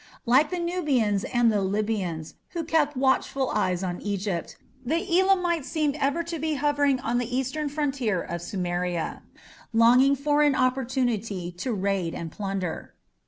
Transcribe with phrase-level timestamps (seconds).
[0.25, 5.95] Like the Nubians and the Libyans, who kept watchful eyes on Egypt, the Elamites seemed
[5.97, 9.21] ever to be hovering on the eastern frontier of Sumeria,
[9.71, 12.95] longing for an opportunity to raid and plunder.